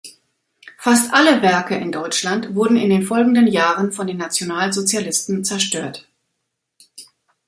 [0.79, 6.07] Fast alle Werke in Deutschland wurden in den folgenden Jahren von den Nationalsozialisten zerstört.